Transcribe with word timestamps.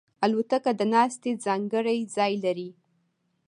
الوتکه 0.25 0.71
د 0.79 0.81
ناستې 0.93 1.31
ځانګړی 1.45 1.99
ځای 2.15 2.33
لري. 2.45 2.69